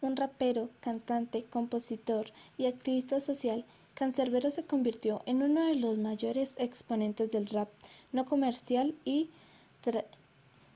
[0.00, 6.54] un rapero, cantante, compositor y activista social, Cancerbero se convirtió en uno de los mayores
[6.58, 7.68] exponentes del rap
[8.12, 9.28] no comercial y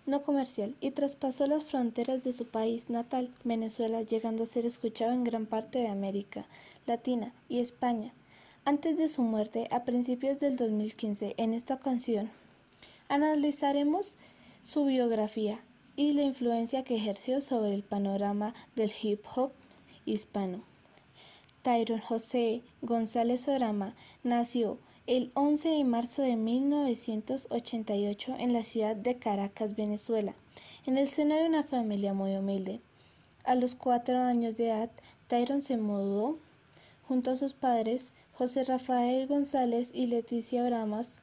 [0.07, 5.13] no comercial y traspasó las fronteras de su país natal, Venezuela, llegando a ser escuchado
[5.13, 6.47] en gran parte de América
[6.87, 8.13] Latina y España.
[8.65, 12.31] Antes de su muerte, a principios del 2015, en esta canción,
[13.09, 14.17] analizaremos
[14.63, 15.61] su biografía
[15.97, 19.53] y la influencia que ejerció sobre el panorama del hip hop
[20.05, 20.63] hispano.
[21.63, 29.17] Tyron José González Orama nació el 11 de marzo de 1988 en la ciudad de
[29.17, 30.35] Caracas, Venezuela,
[30.87, 32.81] en el seno de una familia muy humilde.
[33.45, 34.91] A los cuatro años de edad,
[35.29, 36.39] Tyron se mudó
[37.07, 41.23] junto a sus padres, José Rafael González y Leticia Oramas,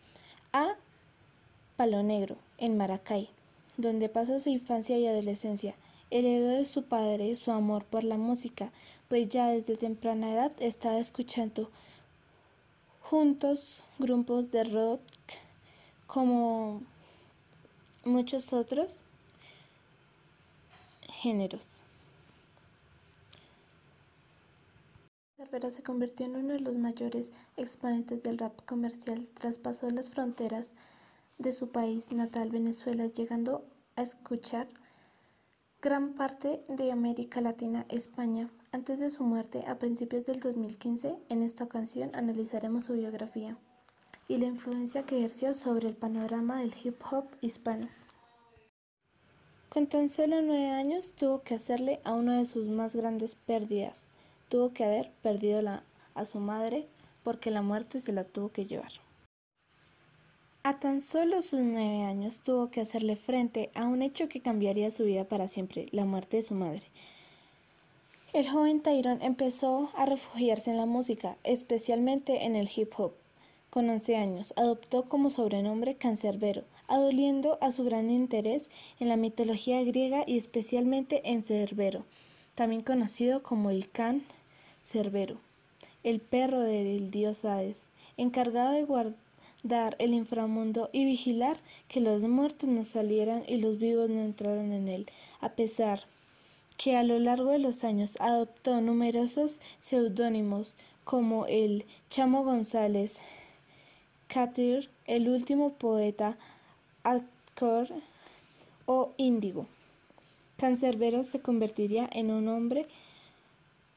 [0.54, 0.76] a
[1.78, 3.30] Palo Negro, en Maracay,
[3.80, 5.74] donde pasó su infancia y adolescencia.
[6.12, 8.72] Heredó de su padre su amor por la música,
[9.08, 11.70] pues ya desde temprana edad estaba escuchando
[13.02, 15.02] juntos grupos de rock
[16.08, 16.82] como
[18.04, 19.02] muchos otros
[21.08, 21.82] géneros.
[25.38, 30.74] Cervera se convirtió en uno de los mayores exponentes del rap comercial, traspasó las fronteras
[31.40, 33.64] de su país natal Venezuela, llegando
[33.96, 34.68] a escuchar
[35.82, 41.42] gran parte de América Latina, España, antes de su muerte a principios del 2015, en
[41.42, 43.58] esta ocasión analizaremos su biografía
[44.28, 47.88] y la influencia que ejerció sobre el panorama del hip hop hispano.
[49.70, 54.08] Con tan solo nueve años tuvo que hacerle a una de sus más grandes pérdidas.
[54.50, 55.62] Tuvo que haber perdido
[56.16, 56.88] a su madre
[57.24, 58.92] porque la muerte se la tuvo que llevar.
[60.70, 64.92] A tan solo sus nueve años tuvo que hacerle frente a un hecho que cambiaría
[64.92, 66.84] su vida para siempre, la muerte de su madre.
[68.34, 73.14] El joven Tyrone empezó a refugiarse en la música, especialmente en el hip hop.
[73.72, 78.70] Con 11 años, adoptó como sobrenombre Cancerbero, adoliendo a su gran interés
[79.00, 82.06] en la mitología griega y especialmente en Cerbero,
[82.54, 84.22] también conocido como el Can
[84.84, 85.38] Cerbero,
[86.04, 89.29] el perro del dios Hades, encargado de guardar
[89.64, 94.88] el inframundo y vigilar que los muertos no salieran y los vivos no entraran en
[94.88, 95.06] él,
[95.42, 96.04] a pesar
[96.78, 103.20] que a lo largo de los años adoptó numerosos seudónimos como el Chamo González,
[104.28, 106.38] Catir, el último poeta,
[107.04, 107.90] Acor
[108.86, 109.66] o Índigo.
[110.58, 112.88] Cancerbero se convertiría en un hombre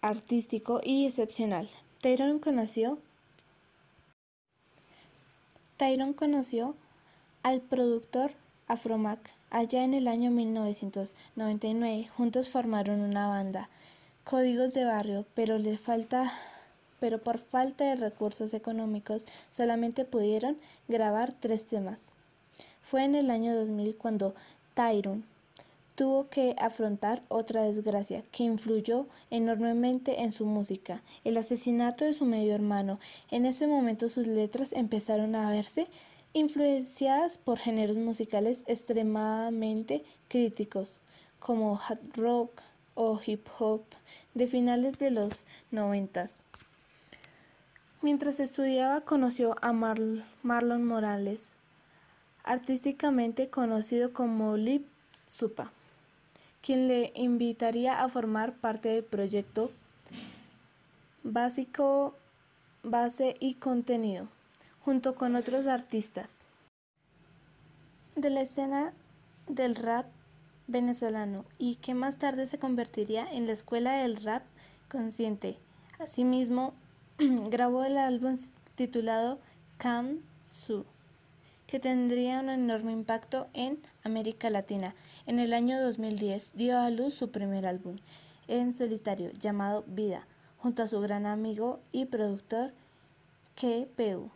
[0.01, 1.69] artístico y excepcional.
[2.01, 2.99] Tyrone conoció,
[5.83, 6.77] Tyrone conoció
[7.43, 8.35] al productor
[8.69, 9.19] Afromac
[9.51, 13.69] Allá en el año 1999, juntos formaron una banda,
[14.23, 15.59] Códigos de Barrio, pero
[17.19, 20.57] por falta de recursos económicos solamente pudieron
[20.87, 22.13] grabar tres temas.
[22.85, 24.37] Fue en el año 2000 cuando
[24.75, 25.25] Tyrone
[26.03, 32.25] tuvo que afrontar otra desgracia que influyó enormemente en su música, el asesinato de su
[32.25, 32.99] medio hermano.
[33.31, 35.87] En ese momento sus letras empezaron a verse
[36.33, 40.99] influenciadas por géneros musicales extremadamente críticos
[41.39, 42.63] como hard rock
[42.97, 43.83] o hip hop
[44.35, 46.47] de finales de los noventas.
[48.01, 51.53] Mientras estudiaba conoció a Marlon Morales,
[52.43, 54.85] artísticamente conocido como Lip
[55.29, 55.71] Supa,
[56.63, 59.71] quien le invitaría a formar parte del proyecto
[61.25, 62.15] básico,
[62.83, 64.29] base y contenido
[64.85, 66.47] junto con otros artistas
[68.17, 68.93] de la escena
[69.49, 70.07] del rap
[70.67, 74.43] venezolano y que más tarde se convertiría en la escuela del rap
[74.89, 75.57] consciente.
[75.99, 76.75] Asimismo,
[77.19, 78.37] grabó el álbum
[78.75, 79.39] titulado
[79.77, 80.85] Kam Su,
[81.73, 84.95] que tendría un enorme impacto en América Latina.
[85.25, 87.97] En el año 2010 dio a luz su primer álbum
[88.47, 90.27] en solitario llamado Vida,
[90.59, 92.75] junto a su gran amigo y productor
[93.55, 94.31] KPU.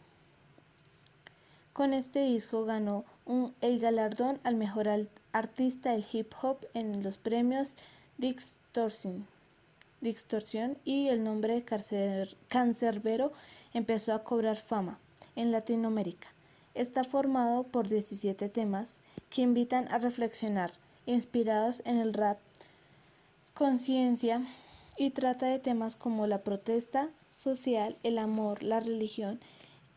[1.75, 3.05] Con este disco ganó
[3.61, 4.89] el galardón al mejor
[5.33, 7.77] artista del hip hop en los premios
[8.17, 9.27] Distortion,
[10.87, 13.35] y el nombre de Cancerbero
[13.75, 14.99] empezó a cobrar fama
[15.35, 16.29] en Latinoamérica.
[16.77, 18.99] Está formado por 17 temas
[19.31, 20.73] que invitan a reflexionar,
[21.07, 22.37] inspirados en el rap,
[23.55, 24.47] conciencia
[24.99, 29.41] y trata de temas como la protesta social, el amor, la religión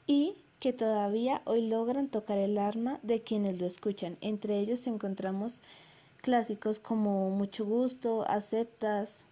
[0.07, 4.15] y que todavía hoy logran tocar el arma de quienes lo escuchan.
[4.21, 5.55] Entre ellos encontramos
[6.21, 9.25] clásicos como Mucho Gusto, Aceptas,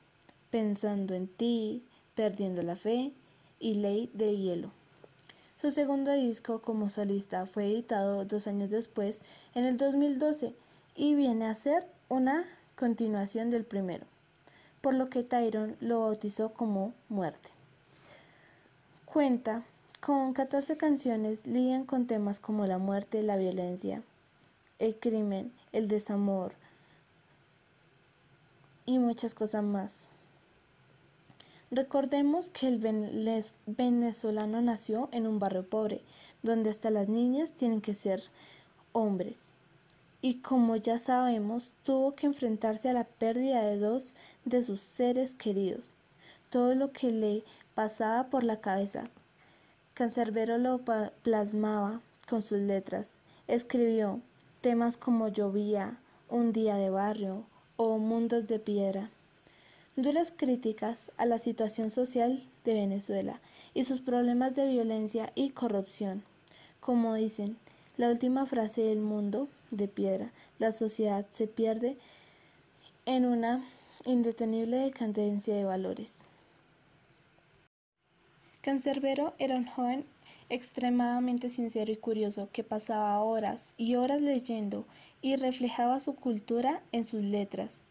[0.51, 1.81] Pensando en ti,
[2.13, 3.13] Perdiendo la fe
[3.61, 4.76] y Ley de Hielo.
[5.59, 9.23] Su segundo disco como solista fue editado dos años después,
[9.55, 10.53] en el 2012,
[10.95, 12.45] y viene a ser una
[12.75, 14.05] continuación del primero,
[14.81, 17.49] por lo que Tyron lo bautizó como Muerte.
[19.05, 19.63] Cuenta
[19.99, 24.03] con 14 canciones lidian con temas como la muerte, la violencia,
[24.77, 26.53] el crimen, el desamor
[28.85, 30.09] y muchas cosas más.
[31.69, 32.79] Recordemos que el
[33.65, 36.01] venezolano nació en un barrio pobre,
[36.41, 38.23] donde hasta las niñas tienen que ser
[38.93, 39.51] hombres.
[40.21, 44.15] Y como ya sabemos, tuvo que enfrentarse a la pérdida de dos
[44.45, 45.93] de sus seres queridos.
[46.49, 47.43] Todo lo que le
[47.75, 49.09] pasaba por la cabeza.
[49.93, 50.79] Cancerbero lo
[51.21, 51.99] plasmaba
[52.29, 53.17] con sus letras.
[53.47, 54.21] Escribió
[54.61, 55.97] temas como Llovía,
[56.29, 57.43] Un día de barrio
[57.75, 59.11] o Mundos de piedra
[59.97, 63.41] duras críticas a la situación social de Venezuela
[63.73, 66.23] y sus problemas de violencia y corrupción.
[66.79, 67.57] Como dicen,
[67.97, 71.97] la última frase del mundo de piedra, la sociedad se pierde
[73.07, 73.65] en una
[74.05, 76.25] indetenible decadencia de valores.
[78.61, 80.05] Cancerbero era un joven
[80.49, 84.85] extremadamente sincero y curioso que pasaba horas y horas leyendo
[85.23, 87.81] y reflejaba su cultura en sus letras.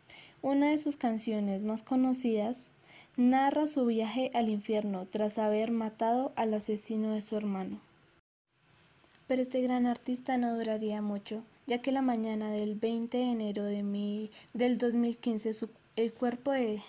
[0.47, 2.71] Una de sus canciones más conocidas
[3.17, 7.81] narra su viaje al infierno tras haber matado al asesino de su hermano.
[9.27, 13.65] Pero este gran artista no duraría mucho, ya que la mañana del 20 de enero
[13.65, 15.51] de del 2015
[15.97, 16.81] el cuerpo de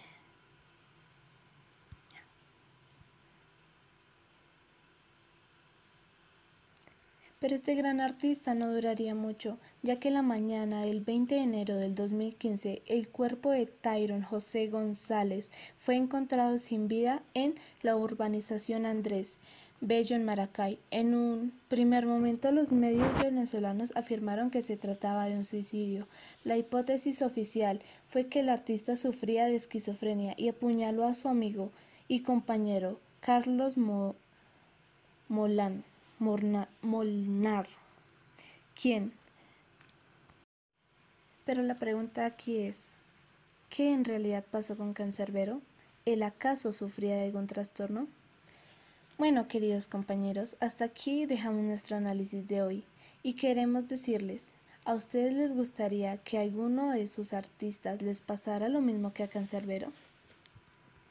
[7.40, 11.76] Pero este gran artista no duraría mucho, ya que la mañana del 20 de enero
[11.76, 17.54] del 2015 el cuerpo de Tyron José González fue encontrado sin vida en
[17.84, 19.40] la urbanización Andrés
[19.80, 20.80] Bello en Maracay.
[20.90, 26.08] En un primer momento los medios venezolanos afirmaron que se trataba de un suicidio.
[26.44, 31.72] La hipótesis oficial fue que el artista sufría de esquizofrenia y apuñaló a su amigo
[32.08, 33.76] y compañero Carlos
[36.20, 36.68] Molán.
[36.82, 37.68] Molnar.
[38.80, 39.12] ¿Quién?
[41.46, 42.94] Pero la pregunta aquí es,
[43.70, 45.62] ¿qué en realidad pasó con Cancerbero?
[46.06, 48.08] ¿El acaso sufría de algún trastorno?
[49.20, 52.84] Bueno, queridos compañeros, hasta aquí dejamos nuestro análisis de hoy
[53.22, 54.54] y queremos decirles,
[54.86, 59.28] ¿a ustedes les gustaría que alguno de sus artistas les pasara lo mismo que a
[59.28, 59.92] Cancerbero?